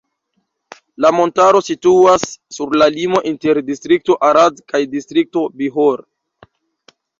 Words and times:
La 1.05 1.11
montaro 1.17 1.61
situas 1.67 2.25
sur 2.57 2.73
la 2.83 2.89
limo 2.97 3.21
inter 3.33 3.61
distrikto 3.69 4.19
Arad 4.31 4.65
kaj 4.75 4.83
distrikto 4.97 5.47
Bihor. 5.63 6.05